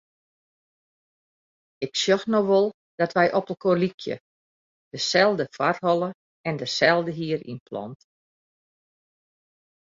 [1.85, 2.67] Ik sjoch no wol
[2.99, 4.15] dat wy opelkoar lykje;
[4.91, 6.09] deselde foarholle
[6.47, 7.99] en deselde hierynplant.